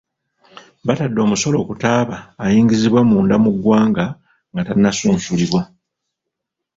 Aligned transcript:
Batadde 0.87 1.19
omusolo 1.25 1.57
ku 1.67 1.73
ttaaba 1.75 2.15
ayingizibwa 2.43 3.01
munda 3.09 3.35
mu 3.43 3.51
ggwanga 3.55 4.05
nga 4.51 4.61
tannasunsulibwa. 4.67 5.61